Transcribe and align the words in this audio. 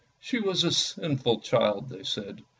"She 0.29 0.39
was 0.39 0.63
a 0.63 0.71
sinful 0.71 1.41
child," 1.41 1.89
they 1.89 2.01
said. 2.01 2.41